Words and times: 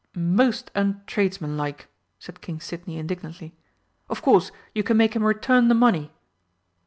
"Most 0.15 0.71
untradesmanlike!" 0.73 1.85
said 2.17 2.41
King 2.41 2.59
Sidney 2.59 2.97
indignantly. 2.97 3.53
"Of 4.09 4.23
course 4.23 4.51
you 4.73 4.81
can 4.81 4.97
make 4.97 5.15
him 5.15 5.23
return 5.23 5.67
the 5.67 5.75
money! 5.75 6.11